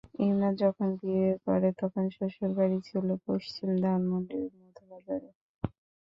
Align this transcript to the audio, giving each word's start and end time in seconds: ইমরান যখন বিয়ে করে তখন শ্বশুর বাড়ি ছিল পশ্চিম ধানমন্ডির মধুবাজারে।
ইমরান 0.21 0.53
যখন 0.63 0.87
বিয়ে 0.99 1.29
করে 1.45 1.69
তখন 1.81 2.03
শ্বশুর 2.15 2.51
বাড়ি 2.57 2.77
ছিল 2.87 3.07
পশ্চিম 3.25 3.69
ধানমন্ডির 3.83 4.45
মধুবাজারে। 4.57 5.29